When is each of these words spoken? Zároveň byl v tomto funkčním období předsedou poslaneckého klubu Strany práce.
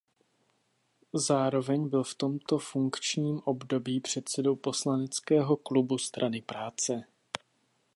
Zároveň 1.13 1.89
byl 1.89 2.03
v 2.03 2.15
tomto 2.15 2.59
funkčním 2.59 3.41
období 3.45 3.99
předsedou 3.99 4.55
poslaneckého 4.55 5.57
klubu 5.57 5.97
Strany 5.97 6.41
práce. 6.41 7.03